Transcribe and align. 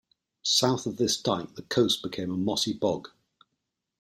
South 0.41 0.87
of 0.87 0.97
this 0.97 1.15
dike, 1.15 1.53
the 1.53 1.61
coast 1.61 2.01
became 2.01 2.31
a 2.31 2.35
mossy 2.35 2.73
bog. 2.73 3.09